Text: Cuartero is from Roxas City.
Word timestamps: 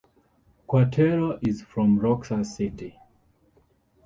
Cuartero 0.67 1.37
is 1.47 1.61
from 1.61 1.99
Roxas 1.99 2.55
City. 2.55 2.97